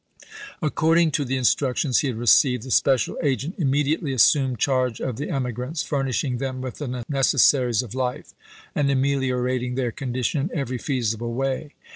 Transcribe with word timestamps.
Accord 0.63 0.97
ing 0.97 1.11
to 1.11 1.23
the 1.23 1.37
instructions 1.37 1.99
he 1.99 2.07
had 2.07 2.17
received, 2.17 2.63
the 2.63 2.71
special 2.71 3.19
agent 3.21 3.53
immediately 3.59 4.13
assumed 4.13 4.57
charge 4.57 4.99
of 4.99 5.17
the 5.17 5.27
emi 5.27 5.53
grants, 5.53 5.83
furnishing 5.83 6.39
them 6.39 6.59
with 6.59 6.79
the 6.79 7.05
necessaries 7.07 7.83
of 7.83 7.93
life, 7.93 8.33
and 8.73 8.89
ameHorating 8.89 9.75
their 9.75 9.91
condition 9.91 10.49
in 10.51 10.57
every 10.57 10.79
feasible 10.79 11.35
way. 11.35 11.75